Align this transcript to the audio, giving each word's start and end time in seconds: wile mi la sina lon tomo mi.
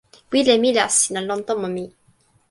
wile 0.31 0.53
mi 0.61 0.69
la 0.77 0.85
sina 0.97 1.21
lon 1.27 1.41
tomo 1.47 1.67
mi. 1.75 1.83